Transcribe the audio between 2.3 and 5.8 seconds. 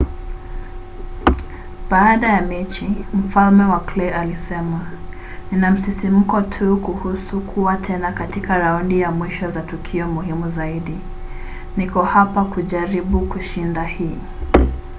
mechi mfalme wa clay alisema nina